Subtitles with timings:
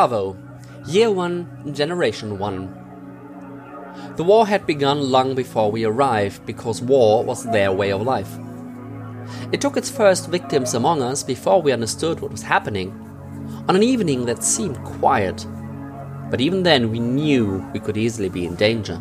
[0.00, 0.34] Octavo,
[0.86, 4.14] Year 1, Generation 1.
[4.16, 8.38] The war had begun long before we arrived because war was their way of life.
[9.52, 12.92] It took its first victims among us before we understood what was happening,
[13.68, 15.46] on an evening that seemed quiet.
[16.30, 18.98] But even then, we knew we could easily be in danger.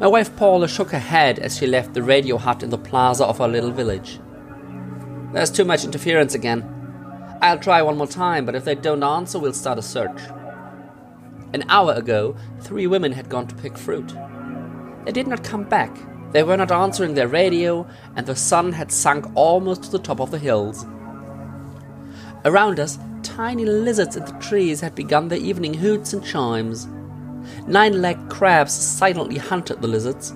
[0.00, 3.24] My wife Paula shook her head as she left the radio hut in the plaza
[3.24, 4.20] of our little village.
[5.32, 6.73] There's too much interference again.
[7.44, 10.18] I'll try one more time, but if they don't answer, we'll start a search.
[11.52, 14.14] An hour ago, three women had gone to pick fruit.
[15.04, 15.94] They did not come back.
[16.32, 20.20] They were not answering their radio, and the sun had sunk almost to the top
[20.20, 20.86] of the hills.
[22.46, 26.88] Around us, tiny lizards in the trees had begun their evening hoots and chimes.
[27.66, 30.32] Nine legged crabs silently hunted the lizards.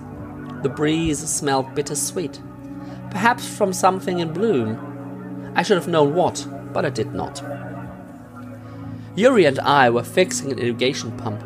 [0.61, 2.39] The breeze smelled bittersweet,
[3.09, 5.51] perhaps from something in bloom.
[5.55, 7.43] I should have known what, but I did not.
[9.15, 11.43] Yuri and I were fixing an irrigation pump,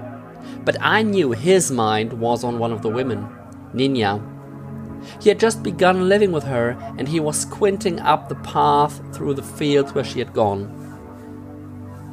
[0.64, 3.28] but I knew his mind was on one of the women,
[3.74, 4.22] Nina.
[5.22, 9.34] He had just begun living with her, and he was squinting up the path through
[9.34, 10.80] the fields where she had gone.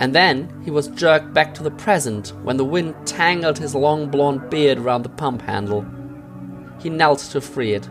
[0.00, 4.10] And then he was jerked back to the present when the wind tangled his long
[4.10, 5.84] blonde beard around the pump handle.
[6.80, 7.88] He knelt to free it.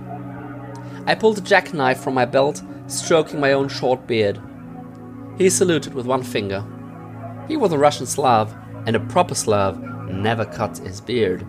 [1.05, 4.39] I pulled a jackknife from my belt, stroking my own short beard.
[5.39, 6.65] He saluted with one finger.
[7.47, 8.53] He was a Russian Slav,
[8.85, 9.81] and a proper Slav
[10.11, 11.47] never cuts his beard.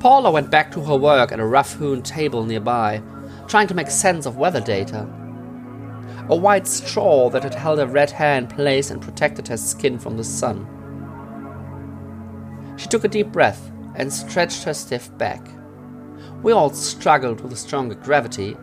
[0.00, 3.02] Paula went back to her work at a rough hewn table nearby,
[3.48, 5.08] trying to make sense of weather data.
[6.28, 9.98] A white straw that had held her red hair in place and protected her skin
[9.98, 10.66] from the sun.
[12.76, 15.46] She took a deep breath and stretched her stiff back.
[16.42, 18.58] We all struggled with a stronger gravity.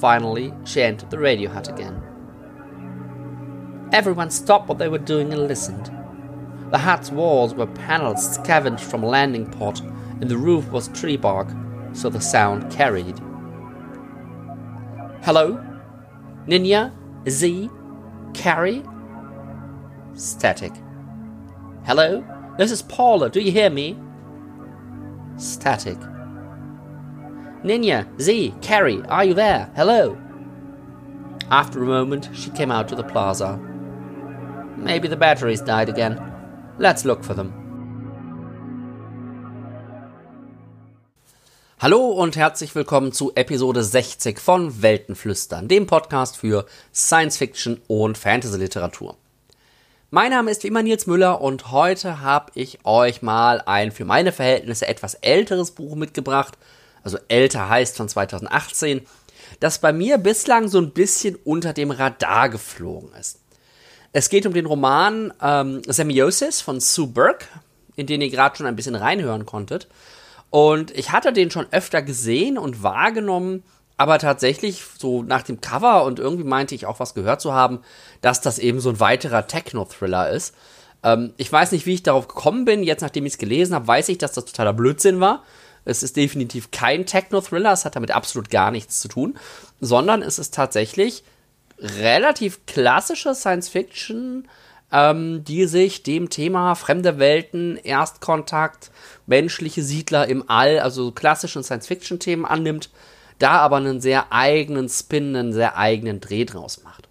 [0.00, 2.02] Finally, she entered the radio hut again.
[3.92, 5.90] Everyone stopped what they were doing and listened.
[6.70, 9.80] The hut's walls were panels scavenged from a landing pod,
[10.20, 11.48] and the roof was tree bark,
[11.94, 13.18] so the sound carried.
[15.22, 15.64] Hello?
[16.46, 16.92] Ninja?
[17.28, 17.70] Z?
[18.34, 18.84] Carrie?
[20.12, 20.72] Static.
[21.84, 22.22] Hello?
[22.58, 23.30] This is Paula.
[23.30, 23.98] Do you hear me?
[25.36, 25.98] Static.
[27.64, 29.70] Ninja, Z, Carrie, are you there?
[29.74, 30.18] Hello?
[31.50, 33.58] After a moment, she came out to the plaza.
[34.80, 36.20] Maybe the batteries died again.
[36.78, 37.52] Let's look for them.
[41.80, 48.16] Hallo und herzlich willkommen zu Episode 60 von Weltenflüstern, dem Podcast für Science Fiction und
[48.16, 49.16] Fantasy Literatur.
[50.10, 54.04] Mein Name ist wie immer Nils Müller und heute habe ich euch mal ein für
[54.04, 56.56] meine Verhältnisse etwas älteres Buch mitgebracht,
[57.02, 59.04] also älter heißt von 2018,
[59.58, 63.40] das bei mir bislang so ein bisschen unter dem Radar geflogen ist.
[64.12, 67.46] Es geht um den Roman ähm, Semiosis von Sue Burke,
[67.96, 69.88] in den ihr gerade schon ein bisschen reinhören konntet.
[70.50, 73.62] Und ich hatte den schon öfter gesehen und wahrgenommen,
[73.98, 77.80] aber tatsächlich so nach dem Cover und irgendwie meinte ich auch was gehört zu haben,
[78.22, 80.54] dass das eben so ein weiterer Techno-Thriller ist.
[81.02, 82.82] Ähm, ich weiß nicht, wie ich darauf gekommen bin.
[82.82, 85.42] Jetzt, nachdem ich es gelesen habe, weiß ich, dass das totaler Blödsinn war.
[85.84, 89.38] Es ist definitiv kein Techno-Thriller, es hat damit absolut gar nichts zu tun,
[89.80, 91.24] sondern es ist tatsächlich
[91.80, 94.48] relativ klassische Science Fiction,
[94.92, 98.90] ähm, die sich dem Thema fremde Welten, Erstkontakt,
[99.26, 102.90] menschliche Siedler im All, also klassischen Science-Fiction-Themen annimmt,
[103.38, 107.08] da aber einen sehr eigenen Spin, einen sehr eigenen Dreh draus macht.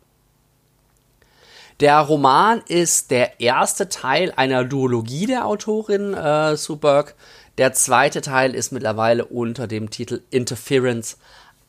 [1.79, 7.13] Der Roman ist der erste Teil einer Duologie der Autorin äh, Sue Burke.
[7.59, 11.18] Der zweite Teil ist mittlerweile unter dem Titel Interference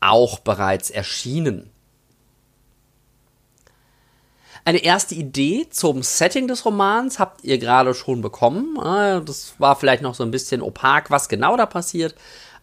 [0.00, 1.70] auch bereits erschienen.
[4.68, 8.78] Eine erste Idee zum Setting des Romans habt ihr gerade schon bekommen.
[8.78, 12.14] Ah, das war vielleicht noch so ein bisschen opak, was genau da passiert.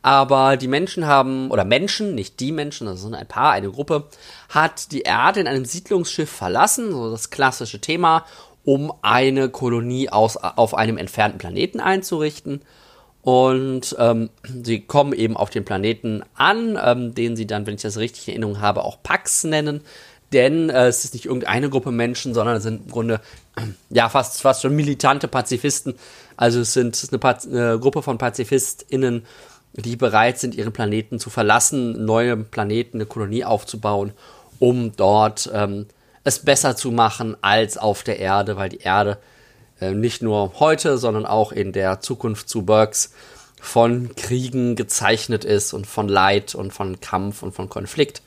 [0.04, 4.04] Aber die Menschen haben, oder Menschen, nicht die Menschen, sind ein paar, eine Gruppe,
[4.50, 8.24] hat die Erde in einem Siedlungsschiff verlassen, so das klassische Thema,
[8.64, 12.62] um eine Kolonie aus, auf einem entfernten Planeten einzurichten.
[13.24, 17.82] Und ähm, sie kommen eben auf den Planeten an, ähm, den sie dann, wenn ich
[17.82, 19.82] das richtig in Erinnerung habe, auch Pax nennen
[20.36, 23.22] denn äh, es ist nicht irgendeine Gruppe Menschen, sondern es sind im Grunde
[23.90, 25.96] ja fast, fast schon militante Pazifisten.
[26.38, 29.26] Also es sind eine, Paz eine Gruppe von PazifistInnen,
[29.74, 34.12] die bereit sind, ihren Planeten zu verlassen, neue Planeten, eine Kolonie aufzubauen,
[34.60, 35.88] um dort ähm,
[36.24, 39.18] es besser zu machen als auf der Erde, weil die Erde
[39.80, 43.14] äh, nicht nur heute, sondern auch in der Zukunft zu Burks
[43.62, 48.22] von Kriegen gezeichnet ist und von Leid und von Kampf und von Konflikt.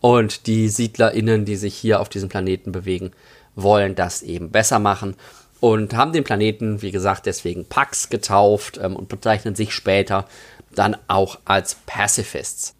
[0.00, 3.12] Und die SiedlerInnen, die sich hier auf diesem Planeten bewegen,
[3.56, 5.16] wollen das eben besser machen
[5.60, 10.26] und haben den Planeten, wie gesagt, deswegen Pax getauft ähm, und bezeichnen sich später
[10.74, 12.74] dann auch als Pacifists.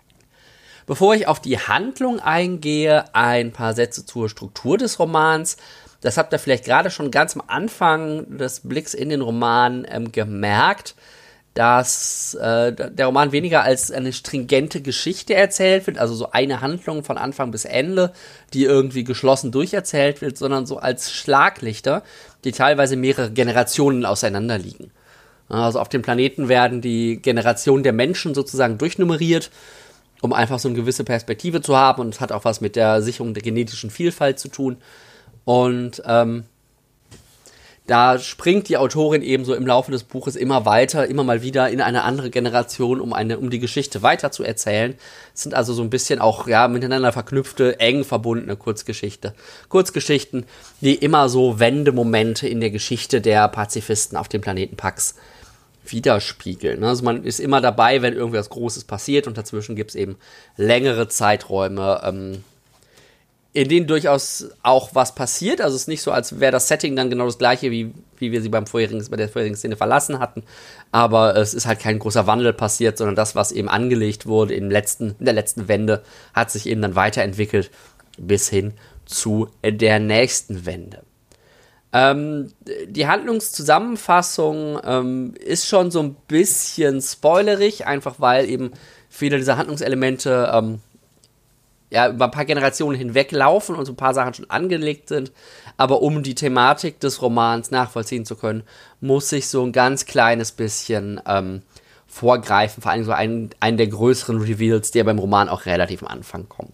[0.87, 5.57] Bevor ich auf die Handlung eingehe, ein paar Sätze zur Struktur des Romans.
[6.01, 10.13] Das habt ihr vielleicht gerade schon ganz am Anfang des Blicks in den Roman ähm,
[10.13, 10.95] gemerkt
[11.59, 17.03] dass äh, der Roman weniger als eine stringente Geschichte erzählt wird, also so eine Handlung
[17.03, 18.13] von Anfang bis Ende,
[18.55, 22.05] die irgendwie geschlossen durcherzählt wird, sondern so als Schlaglichter,
[22.45, 24.93] die teilweise mehrere Generationen auseinanderliegen.
[25.49, 29.51] Also auf dem Planeten werden die Generationen der Menschen sozusagen durchnummeriert,
[30.21, 33.03] um einfach so eine gewisse Perspektive zu haben und es hat auch was mit der
[33.03, 34.77] Sicherung der genetischen Vielfalt zu tun.
[35.45, 36.45] Und ähm,
[37.89, 41.71] da springt die Autorin eben so im Laufe des Buches immer weiter, immer mal wieder
[41.71, 44.95] in eine andere Generation, um eine, um die Geschichte weiter zu erzählen.
[45.35, 49.33] Es sind also so ein bisschen auch, ja, miteinander verknüpfte, eng verbundene Kurzgeschichte.
[49.71, 50.45] Kurzgeschichten,
[50.83, 55.15] die immer so Wendemomente in der Geschichte der Pazifisten auf dem Planeten Pax
[55.87, 56.85] widerspiegeln.
[56.85, 60.17] Also man ist immer dabei, wenn irgendwas Großes passiert und dazwischen gibt es eben
[60.59, 62.45] längere Zeiträume, ähm,
[63.59, 65.61] in denen durchaus auch was passiert.
[65.61, 68.31] Also es ist nicht so, als wäre das Setting dann genau das gleiche, wie, wie
[68.31, 70.45] wir sie beim vorherigen, bei der vorherigen Szene verlassen hatten.
[70.93, 74.71] Aber es ist halt kein großer Wandel passiert, sondern das, was eben angelegt wurde im
[74.71, 77.73] letzten, in der letzten Wende, hat sich eben dann weiterentwickelt
[78.17, 78.75] bis hin
[79.07, 81.03] zu der nächsten Wende.
[81.93, 82.53] Ähm,
[82.87, 88.71] die Handlungszusammenfassung ähm, ist schon so ein bisschen spoilerig, einfach weil eben
[89.09, 90.81] viele dieser Handlungselemente ähm,
[91.91, 95.33] ja, über ein paar Generationen hinweg laufen und so ein paar Sachen schon angelegt sind.
[95.77, 98.63] Aber um die Thematik des Romans nachvollziehen zu können,
[99.01, 101.63] muss ich so ein ganz kleines bisschen ähm,
[102.07, 102.83] vorgreifen.
[102.83, 106.49] Vor allem so einen, einen der größeren Reveals, ja beim Roman auch relativ am Anfang
[106.49, 106.73] kommen.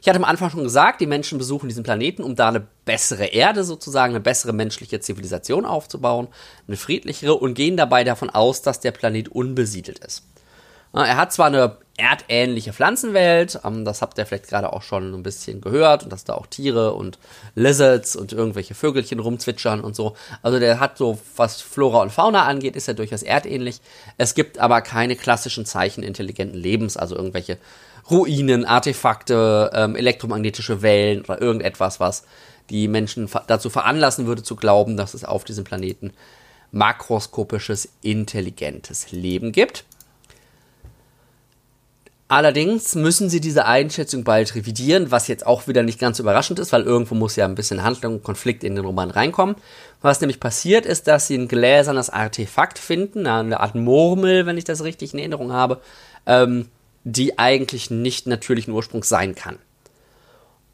[0.00, 3.26] Ich hatte am Anfang schon gesagt, die Menschen besuchen diesen Planeten, um da eine bessere
[3.26, 6.26] Erde sozusagen, eine bessere menschliche Zivilisation aufzubauen,
[6.66, 10.24] eine friedlichere und gehen dabei davon aus, dass der Planet unbesiedelt ist.
[10.92, 13.60] Er hat zwar eine erdähnliche Pflanzenwelt.
[13.64, 16.46] Ähm, das habt ihr vielleicht gerade auch schon ein bisschen gehört und dass da auch
[16.46, 17.18] Tiere und
[17.54, 20.14] Lizards und irgendwelche Vögelchen rumzwitschern und so.
[20.42, 23.80] Also der hat so, was Flora und Fauna angeht, ist er durchaus erdähnlich.
[24.18, 27.58] Es gibt aber keine klassischen Zeichen intelligenten Lebens, also irgendwelche
[28.10, 32.24] Ruinen, Artefakte, ähm, elektromagnetische Wellen oder irgendetwas, was
[32.70, 36.12] die Menschen dazu veranlassen würde zu glauben, dass es auf diesem Planeten
[36.72, 39.84] makroskopisches, intelligentes Leben gibt.
[42.32, 46.72] Allerdings müssen sie diese Einschätzung bald revidieren, was jetzt auch wieder nicht ganz überraschend ist,
[46.72, 49.54] weil irgendwo muss ja ein bisschen Handlung und Konflikt in den Roman reinkommen.
[50.00, 54.64] Was nämlich passiert ist, dass sie ein gläsernes Artefakt finden, eine Art Murmel, wenn ich
[54.64, 55.82] das richtig in Erinnerung habe,
[56.24, 56.70] ähm,
[57.04, 59.58] die eigentlich nicht natürlichen Ursprungs sein kann.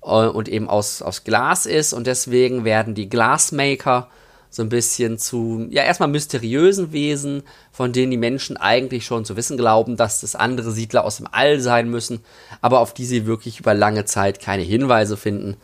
[0.04, 4.08] Äh, und eben aus, aus Glas ist und deswegen werden die Glassmaker
[4.50, 9.36] so ein bisschen zu, ja, erstmal mysteriösen Wesen, von denen die Menschen eigentlich schon zu
[9.36, 12.24] wissen glauben, dass das andere Siedler aus dem All sein müssen,
[12.60, 15.56] aber auf die sie wirklich über lange Zeit keine Hinweise finden.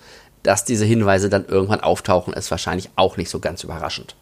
[0.42, 4.14] Dass diese Hinweise dann irgendwann auftauchen, ist wahrscheinlich auch nicht so ganz überraschend.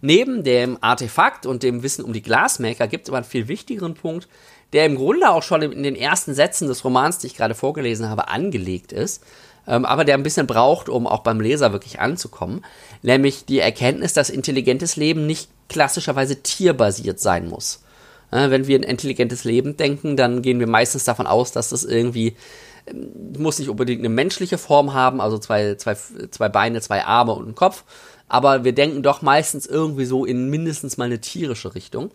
[0.00, 3.94] Neben dem Artefakt und dem Wissen um die Glasmaker gibt es aber einen viel wichtigeren
[3.94, 4.28] Punkt,
[4.72, 8.08] der im Grunde auch schon in den ersten Sätzen des Romans, die ich gerade vorgelesen
[8.08, 9.24] habe, angelegt ist
[9.66, 12.64] ähm, aber der ein bisschen braucht, um auch beim Leser wirklich anzukommen.
[13.02, 17.82] Nämlich die Erkenntnis, dass intelligentes Leben nicht klassischerweise tierbasiert sein muss.
[18.30, 21.84] Äh, wenn wir ein intelligentes Leben denken, dann gehen wir meistens davon aus, dass das
[21.84, 22.34] irgendwie
[22.86, 25.94] ähm, muss nicht unbedingt eine menschliche Form haben, also zwei, zwei,
[26.30, 27.84] zwei Beine, zwei Arme und einen Kopf.
[28.28, 32.10] Aber wir denken doch meistens irgendwie so in mindestens mal eine tierische Richtung.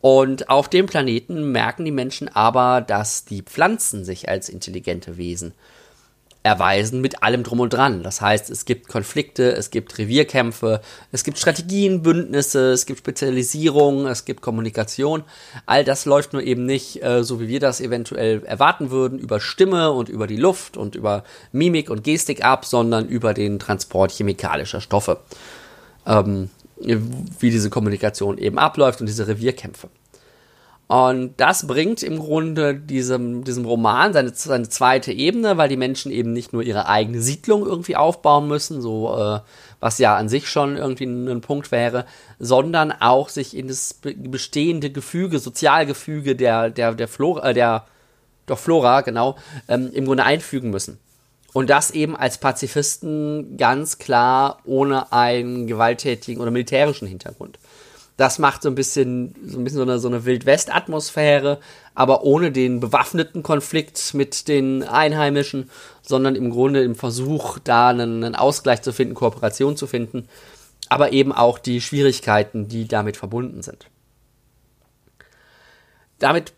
[0.00, 5.54] Und auf dem Planeten merken die Menschen aber, dass die Pflanzen sich als intelligente Wesen
[6.44, 8.02] erweisen mit allem drum und dran.
[8.02, 14.06] Das heißt, es gibt Konflikte, es gibt Revierkämpfe, es gibt Strategien, Bündnisse, es gibt Spezialisierung,
[14.06, 15.24] es gibt Kommunikation.
[15.64, 19.40] All das läuft nur eben nicht, äh, so wie wir das eventuell erwarten würden, über
[19.40, 24.12] Stimme und über die Luft und über Mimik und Gestik ab, sondern über den Transport
[24.12, 25.20] chemikalischer Stoffe.
[26.06, 29.88] Ähm, wie diese Kommunikation eben abläuft und diese Revierkämpfe.
[30.86, 36.12] Und das bringt im Grunde diesem, diesem Roman seine, seine zweite Ebene, weil die Menschen
[36.12, 39.40] eben nicht nur ihre eigene Siedlung irgendwie aufbauen müssen, so äh,
[39.80, 42.04] was ja an sich schon irgendwie ein, Punkt wäre,
[42.38, 47.86] sondern auch sich in das bestehende Gefüge, Sozialgefüge der, der, der Flora, äh, der,
[48.44, 49.36] doch Flora, genau,
[49.68, 50.98] ähm, im Grunde einfügen müssen.
[51.54, 57.58] Und das eben als Pazifisten ganz klar ohne einen gewalttätigen oder militärischen Hintergrund.
[58.16, 61.58] Das macht so ein bisschen so ein bisschen so eine, so eine Wildwest-Atmosphäre,
[61.94, 65.70] aber ohne den bewaffneten Konflikt mit den Einheimischen,
[66.02, 70.28] sondern im Grunde im Versuch, da einen, einen Ausgleich zu finden, Kooperation zu finden,
[70.88, 73.86] aber eben auch die Schwierigkeiten, die damit verbunden sind.
[76.20, 76.52] Damit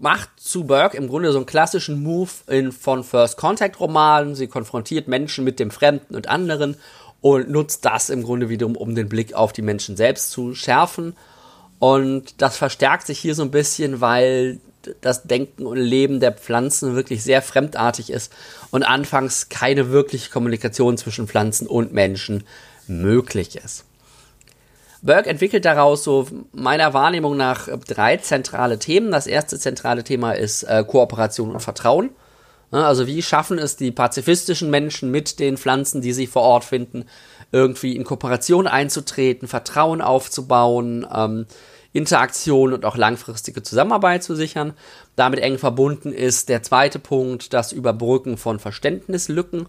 [0.00, 4.34] macht zu Burke im Grunde so einen klassischen Move in, von First Contact Romanen.
[4.34, 6.76] Sie konfrontiert Menschen mit dem Fremden und anderen
[7.20, 11.16] und nutzt das im Grunde wiederum, um den Blick auf die Menschen selbst zu schärfen.
[11.78, 14.60] Und das verstärkt sich hier so ein bisschen, weil
[15.00, 18.32] das Denken und Leben der Pflanzen wirklich sehr fremdartig ist
[18.70, 22.44] und anfangs keine wirkliche Kommunikation zwischen Pflanzen und Menschen
[22.86, 23.84] möglich ist.
[25.02, 29.12] Burke entwickelt daraus so meiner Wahrnehmung nach drei zentrale Themen.
[29.12, 32.10] Das erste zentrale Thema ist äh, Kooperation und Vertrauen.
[32.70, 37.06] Also wie schaffen es die pazifistischen Menschen mit den Pflanzen, die sie vor Ort finden,
[37.50, 41.46] irgendwie in Kooperation einzutreten, Vertrauen aufzubauen, ähm,
[41.92, 44.74] Interaktion und auch langfristige Zusammenarbeit zu sichern.
[45.16, 49.66] Damit eng verbunden ist der zweite Punkt, das Überbrücken von Verständnislücken.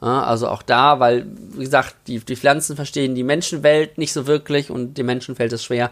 [0.00, 4.26] Ja, also auch da, weil, wie gesagt, die, die Pflanzen verstehen die Menschenwelt nicht so
[4.26, 5.90] wirklich und dem Menschen fällt es schwer,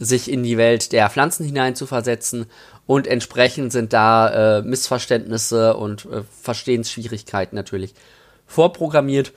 [0.00, 2.46] sich in die Welt der Pflanzen hineinzuversetzen
[2.86, 7.94] und entsprechend sind da äh, Missverständnisse und äh, Verstehensschwierigkeiten natürlich
[8.46, 9.32] vorprogrammiert.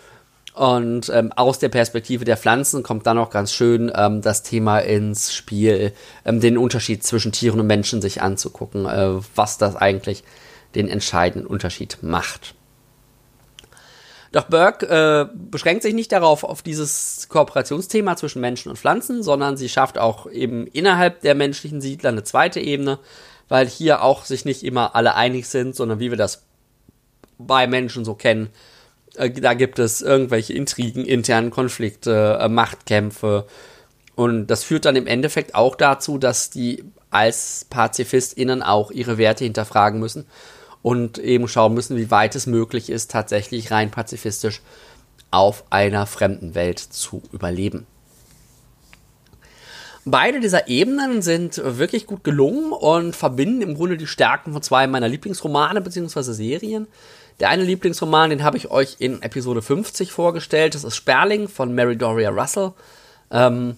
[0.55, 4.79] Und ähm, aus der Perspektive der Pflanzen kommt dann auch ganz schön ähm, das Thema
[4.79, 5.93] ins Spiel,
[6.25, 10.23] ähm, den Unterschied zwischen Tieren und Menschen sich anzugucken, äh, was das eigentlich
[10.75, 12.55] den entscheidenden Unterschied macht.
[14.33, 19.57] Doch Burke äh, beschränkt sich nicht darauf, auf dieses Kooperationsthema zwischen Menschen und Pflanzen, sondern
[19.57, 22.97] sie schafft auch eben innerhalb der menschlichen Siedler eine zweite Ebene,
[23.47, 26.41] weil hier auch sich nicht immer alle einig sind, sondern wie wir das
[27.37, 28.49] bei Menschen so kennen.
[29.17, 33.45] Äh, da gibt es irgendwelche Intrigen, internen Konflikte, äh, Machtkämpfe.
[34.15, 39.43] Und das führt dann im Endeffekt auch dazu, dass die als PazifistInnen auch ihre Werte
[39.43, 40.25] hinterfragen müssen
[40.83, 44.61] und eben schauen müssen, wie weit es möglich ist, tatsächlich rein pazifistisch
[45.31, 47.87] auf einer fremden Welt zu überleben.
[50.05, 54.85] Beide dieser Ebenen sind wirklich gut gelungen und verbinden im Grunde die Stärken von zwei
[54.85, 56.33] meiner Lieblingsromane bzw.
[56.33, 56.87] Serien.
[57.39, 60.75] Der eine Lieblingsroman, den habe ich euch in Episode 50 vorgestellt.
[60.75, 62.73] Das ist Sperling von Mary Doria Russell,
[63.31, 63.77] ähm,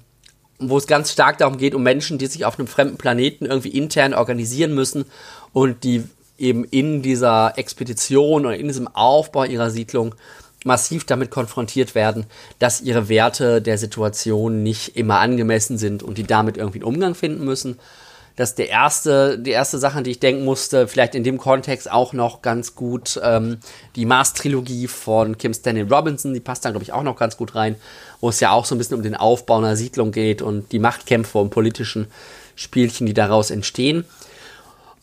[0.57, 3.69] wo es ganz stark darum geht, um Menschen, die sich auf einem fremden Planeten irgendwie
[3.69, 5.05] intern organisieren müssen
[5.53, 6.03] und die
[6.37, 10.15] eben in dieser Expedition oder in diesem Aufbau ihrer Siedlung
[10.65, 12.25] massiv damit konfrontiert werden,
[12.59, 17.15] dass ihre Werte der Situation nicht immer angemessen sind und die damit irgendwie einen Umgang
[17.15, 17.79] finden müssen.
[18.35, 21.89] Das ist der erste, die erste Sache, die ich denken musste, vielleicht in dem Kontext
[21.89, 23.59] auch noch ganz gut ähm,
[23.95, 27.55] die Mars-Trilogie von Kim Stanley Robinson, die passt da, glaube ich, auch noch ganz gut
[27.55, 27.75] rein,
[28.19, 30.79] wo es ja auch so ein bisschen um den Aufbau einer Siedlung geht und die
[30.79, 32.07] Machtkämpfe und politischen
[32.55, 34.03] Spielchen, die daraus entstehen.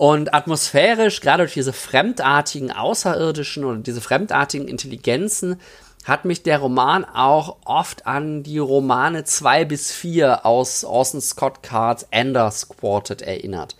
[0.02, 5.60] Und atmosphärisch, gerade durch diese fremdartigen Außerirdischen oder diese fremdartigen Intelligenzen,
[6.02, 11.62] hat mich der Roman auch oft an die Romane 2 bis 4 aus Orson Scott
[11.62, 13.76] Cards Enders Quartet erinnert.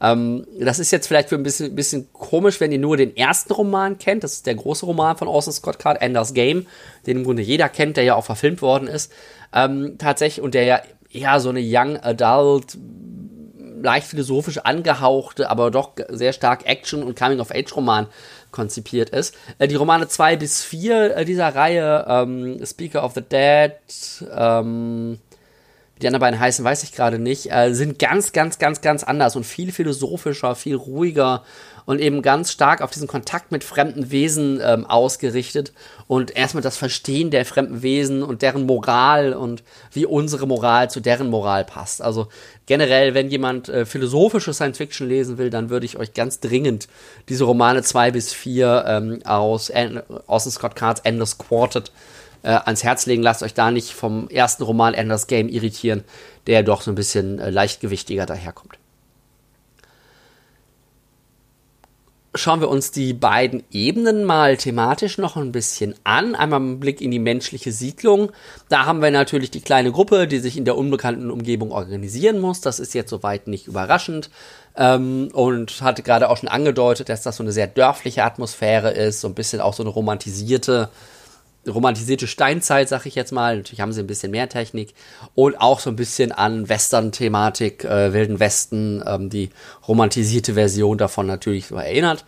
[0.00, 3.52] Ähm, das ist jetzt vielleicht für ein bisschen, bisschen komisch, wenn ihr nur den ersten
[3.52, 4.24] Roman kennt.
[4.24, 6.64] Das ist der große Roman von Orson Scott Card, Enders Game,
[7.06, 9.12] den im Grunde jeder kennt, der ja auch verfilmt worden ist.
[9.52, 10.80] Ähm, tatsächlich, und der ja
[11.12, 12.78] eher so eine Young Adult
[13.80, 18.06] leicht philosophisch angehauchte, aber doch sehr stark Action- und Coming-of-Age-Roman
[18.50, 19.34] konzipiert ist.
[19.58, 23.72] Äh, die Romane 2 bis 4 äh, dieser Reihe, ähm, Speaker of the Dead,
[24.34, 25.18] ähm,
[26.02, 29.34] die anderen beiden heißen, weiß ich gerade nicht, äh, sind ganz, ganz, ganz, ganz anders
[29.34, 31.42] und viel philosophischer, viel ruhiger
[31.86, 35.72] und eben ganz stark auf diesen Kontakt mit fremden Wesen ähm, ausgerichtet
[36.06, 39.62] und erstmal das Verstehen der fremden Wesen und deren Moral und
[39.92, 42.02] wie unsere Moral zu deren Moral passt.
[42.02, 42.26] Also
[42.66, 46.88] generell, wenn jemand äh, philosophische Science Fiction lesen will, dann würde ich euch ganz dringend
[47.28, 49.72] diese Romane 2 bis 4 ähm, aus
[50.26, 51.92] Orson Scott Cards Endless Quartet
[52.46, 53.22] äh, ans Herz legen.
[53.22, 56.04] Lasst euch da nicht vom ersten Roman Endless Game irritieren,
[56.46, 58.78] der doch so ein bisschen äh, leichtgewichtiger daherkommt.
[62.36, 66.34] schauen wir uns die beiden Ebenen mal thematisch noch ein bisschen an.
[66.34, 68.30] Einmal ein Blick in die menschliche Siedlung.
[68.68, 72.60] Da haben wir natürlich die kleine Gruppe, die sich in der unbekannten Umgebung organisieren muss.
[72.60, 74.30] Das ist jetzt soweit nicht überraschend.
[74.76, 79.20] Ähm, und hatte gerade auch schon angedeutet, dass das so eine sehr dörfliche Atmosphäre ist,
[79.20, 80.90] so ein bisschen auch so eine romantisierte
[81.66, 83.56] romantisierte Steinzeit, sag ich jetzt mal.
[83.56, 84.94] Natürlich haben sie ein bisschen mehr Technik
[85.34, 89.50] und auch so ein bisschen an Western-Thematik, äh, Wilden Westen, ähm, die
[89.86, 92.24] romantisierte Version davon natürlich erinnert.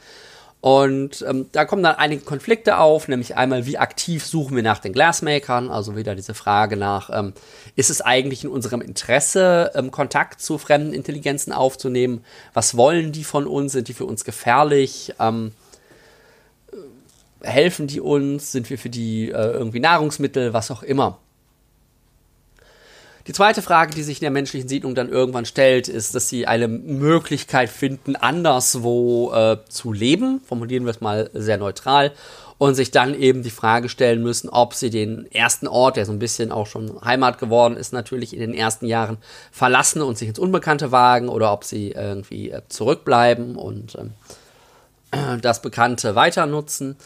[0.60, 4.80] Und ähm, da kommen dann einige Konflikte auf, nämlich einmal, wie aktiv suchen wir nach
[4.80, 7.32] den Glassmakern, also wieder diese Frage nach, ähm,
[7.76, 12.24] ist es eigentlich in unserem Interesse, ähm, Kontakt zu fremden Intelligenzen aufzunehmen?
[12.54, 13.72] Was wollen die von uns?
[13.72, 15.14] Sind die für uns gefährlich?
[15.20, 15.52] Ähm,
[17.42, 18.52] helfen die uns?
[18.52, 20.52] Sind wir für die äh, irgendwie Nahrungsmittel?
[20.52, 21.18] Was auch immer.
[23.28, 26.46] Die zweite Frage, die sich in der menschlichen Siedlung dann irgendwann stellt, ist, dass sie
[26.46, 30.40] eine Möglichkeit finden, anderswo äh, zu leben.
[30.46, 32.12] Formulieren wir es mal sehr neutral.
[32.56, 36.12] Und sich dann eben die Frage stellen müssen, ob sie den ersten Ort, der so
[36.12, 39.18] ein bisschen auch schon Heimat geworden ist, natürlich in den ersten Jahren
[39.52, 45.60] verlassen und sich ins Unbekannte wagen oder ob sie irgendwie äh, zurückbleiben und äh, das
[45.60, 46.96] Bekannte weiter nutzen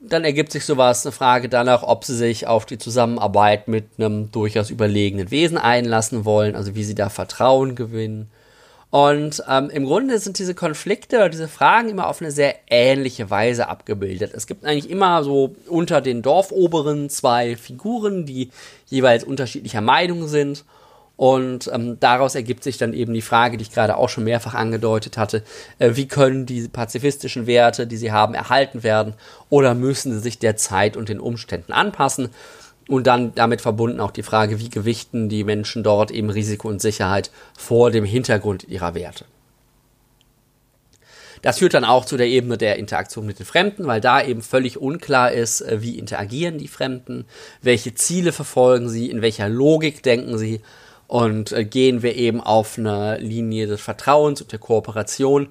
[0.00, 4.30] dann ergibt sich sowas, eine Frage danach, ob sie sich auf die Zusammenarbeit mit einem
[4.30, 8.30] durchaus überlegenen Wesen einlassen wollen, also wie sie da Vertrauen gewinnen.
[8.90, 13.30] Und ähm, im Grunde sind diese Konflikte oder diese Fragen immer auf eine sehr ähnliche
[13.30, 14.32] Weise abgebildet.
[14.32, 18.50] Es gibt eigentlich immer so unter den Dorfoberen zwei Figuren, die
[18.86, 20.64] jeweils unterschiedlicher Meinung sind.
[21.16, 24.54] Und ähm, daraus ergibt sich dann eben die Frage, die ich gerade auch schon mehrfach
[24.54, 25.42] angedeutet hatte,
[25.78, 29.14] äh, wie können diese pazifistischen Werte, die sie haben, erhalten werden
[29.48, 32.28] oder müssen sie sich der Zeit und den Umständen anpassen?
[32.88, 36.80] Und dann damit verbunden auch die Frage, wie gewichten die Menschen dort eben Risiko und
[36.80, 39.24] Sicherheit vor dem Hintergrund ihrer Werte.
[41.42, 44.42] Das führt dann auch zu der Ebene der Interaktion mit den Fremden, weil da eben
[44.42, 47.24] völlig unklar ist, äh, wie interagieren die Fremden,
[47.62, 50.60] welche Ziele verfolgen sie, in welcher Logik denken sie
[51.08, 55.48] und äh, gehen wir eben auf eine Linie des Vertrauens und der Kooperation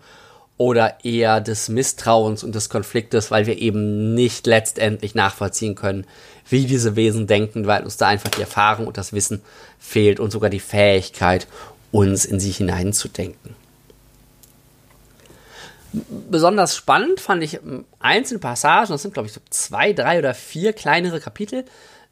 [0.57, 6.05] oder eher des Misstrauens und des Konfliktes, weil wir eben nicht letztendlich nachvollziehen können,
[6.49, 9.41] wie diese Wesen denken, weil uns da einfach die Erfahrung und das Wissen
[9.79, 11.47] fehlt und sogar die Fähigkeit,
[11.91, 13.55] uns in sie hineinzudenken.
[16.29, 20.33] Besonders spannend fand ich ähm, einzelne Passagen, das sind glaube ich so zwei, drei oder
[20.33, 21.63] vier kleinere Kapitel,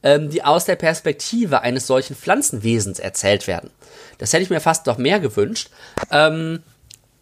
[0.03, 3.71] ähm, die aus der Perspektive eines solchen Pflanzenwesens erzählt werden.
[4.17, 5.69] Das hätte ich mir fast noch mehr gewünscht.
[6.11, 6.61] Ähm,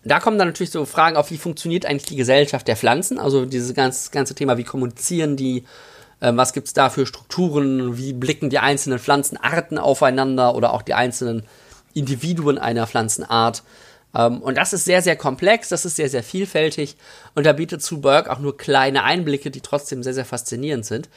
[0.04, 3.20] da kommen dann natürlich so Fragen auf, wie funktioniert eigentlich die Gesellschaft der Pflanzen?
[3.20, 5.64] Also dieses ganze, ganze Thema, wie kommunizieren die?
[6.22, 7.98] Ähm, was gibt's da für Strukturen?
[7.98, 11.44] Wie blicken die einzelnen Pflanzenarten aufeinander oder auch die einzelnen
[11.94, 13.62] Individuen einer Pflanzenart?
[14.16, 16.98] Ähm, und das ist sehr, sehr komplex, das ist sehr, sehr vielfältig
[17.36, 21.10] und da bietet Zuberg auch nur kleine Einblicke, die trotzdem sehr, sehr faszinierend sind.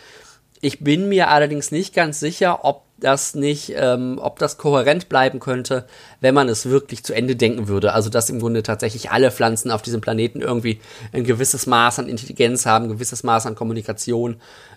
[0.65, 5.39] Ich bin mir allerdings nicht ganz sicher, ob das nicht, ähm, ob das kohärent bleiben
[5.39, 5.87] könnte,
[6.23, 7.93] wenn man es wirklich zu Ende denken würde.
[7.93, 10.81] Also dass im Grunde tatsächlich alle Pflanzen auf diesem Planeten irgendwie
[11.13, 14.37] ein gewisses Maß an Intelligenz haben, ein gewisses Maß an Kommunikation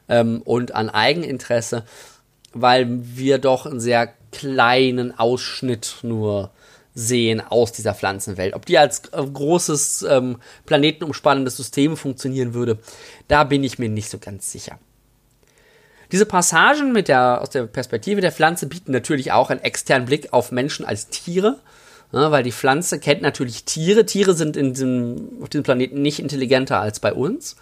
[0.10, 1.86] ähm, und an Eigeninteresse,
[2.52, 6.52] weil wir doch einen sehr kleinen Ausschnitt nur
[6.96, 8.56] sehen aus dieser Pflanzenwelt.
[8.56, 12.78] Ob die als äh, großes ähm, planetenumspannendes System funktionieren würde,
[13.30, 14.80] da bin ich mir nicht so ganz sicher.
[16.12, 20.32] Diese Passagen mit der, aus der Perspektive der Pflanze bieten natürlich auch einen externen Blick
[20.32, 21.60] auf Menschen als Tiere,
[22.14, 24.06] ja, weil die Pflanze kennt natürlich Tiere.
[24.06, 27.58] Tiere sind in diesem, auf diesem Planeten nicht intelligenter als bei uns.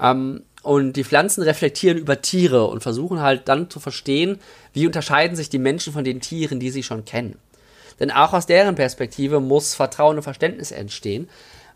[0.00, 4.38] Ähm, und die Pflanzen reflektieren über Tiere und versuchen halt dann zu verstehen,
[4.72, 7.36] wie unterscheiden sich die Menschen von den Tieren, die sie schon kennen.
[8.00, 11.28] Denn auch aus deren Perspektive muss Vertrauen und Verständnis entstehen,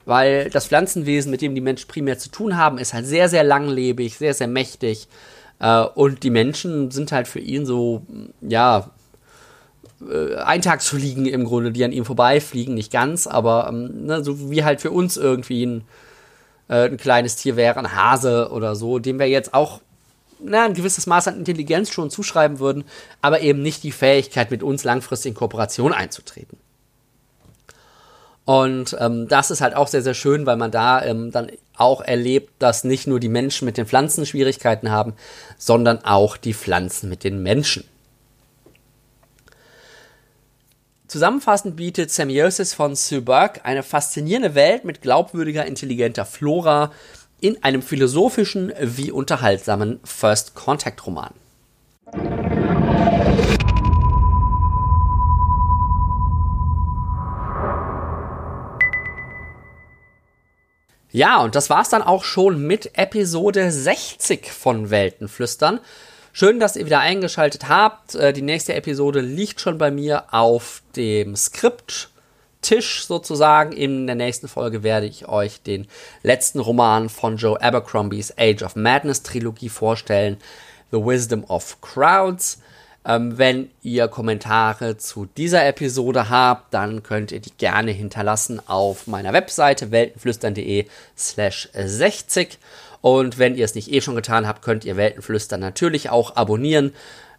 [0.06, 3.44] weil das Pflanzenwesen, mit dem die Menschen primär zu tun haben, ist halt sehr, sehr
[3.44, 5.06] langlebig, sehr, sehr mächtig
[5.60, 8.02] äh, und die Menschen sind halt für ihn so,
[8.40, 8.90] ja,
[10.00, 14.64] äh, Eintagsfliegen im Grunde, die an ihm vorbeifliegen, nicht ganz, aber ähm, ne, so wie
[14.64, 15.84] halt für uns irgendwie ein,
[16.68, 19.80] äh, ein kleines Tier wäre, ein Hase oder so, dem wir jetzt auch
[20.40, 22.84] na, ein gewisses Maß an Intelligenz schon zuschreiben würden,
[23.22, 26.58] aber eben nicht die Fähigkeit, mit uns langfristig in Kooperation einzutreten.
[28.44, 32.00] Und ähm, das ist halt auch sehr, sehr schön, weil man da ähm, dann auch
[32.00, 35.14] erlebt, dass nicht nur die Menschen mit den Pflanzen Schwierigkeiten haben,
[35.56, 37.84] sondern auch die Pflanzen mit den Menschen.
[41.08, 46.92] Zusammenfassend bietet Semiosis von Suberg eine faszinierende Welt mit glaubwürdiger, intelligenter Flora
[47.40, 51.32] in einem philosophischen wie unterhaltsamen First-Contact-Roman.
[61.18, 65.81] Ja, und das war's dann auch schon mit Episode 60 von Weltenflüstern.
[66.33, 68.14] Schön, dass ihr wieder eingeschaltet habt.
[68.14, 73.72] Äh, die nächste Episode liegt schon bei mir auf dem Skripttisch sozusagen.
[73.72, 75.88] In der nächsten Folge werde ich euch den
[76.22, 80.37] letzten Roman von Joe Abercrombies Age of Madness Trilogie vorstellen.
[80.92, 82.61] The Wisdom of Crowds.
[83.04, 89.06] Ähm, wenn ihr Kommentare zu dieser Episode habt, dann könnt ihr die gerne hinterlassen auf
[89.06, 92.58] meiner Webseite weltenflüstern.de slash 60.
[93.00, 96.92] Und wenn ihr es nicht eh schon getan habt, könnt ihr Weltenflüstern natürlich auch abonnieren.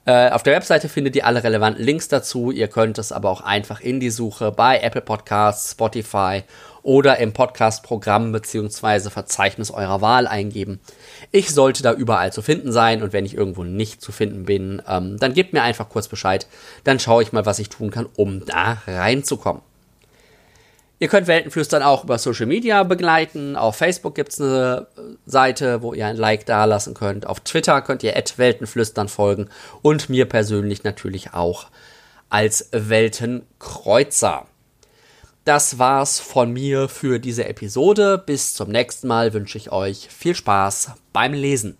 [0.06, 2.52] Äh, auf der Webseite findet ihr alle relevanten Links dazu.
[2.52, 6.44] Ihr könnt es aber auch einfach in die Suche bei Apple Podcasts, Spotify
[6.82, 9.10] oder im Podcast-Programm bzw.
[9.10, 10.80] Verzeichnis eurer Wahl eingeben.
[11.32, 14.82] Ich sollte da überall zu finden sein und wenn ich irgendwo nicht zu finden bin,
[14.88, 16.48] ähm, dann gebt mir einfach kurz Bescheid.
[16.84, 19.62] Dann schaue ich mal, was ich tun kann, um da reinzukommen.
[21.02, 23.56] Ihr könnt Weltenflüstern auch über Social Media begleiten.
[23.56, 24.88] Auf Facebook gibt es eine
[25.26, 27.26] Seite, wo ihr ein Like dalassen könnt.
[27.26, 29.50] Auf Twitter könnt ihr Weltenflüstern folgen
[29.82, 31.68] und mir persönlich natürlich auch
[32.30, 34.46] als Weltenkreuzer.
[35.46, 38.22] Das war's von mir für diese Episode.
[38.24, 41.78] Bis zum nächsten Mal wünsche ich euch viel Spaß beim Lesen.